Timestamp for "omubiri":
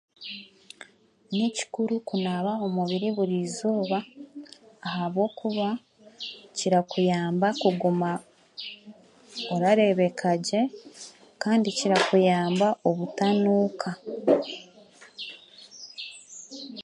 2.65-3.07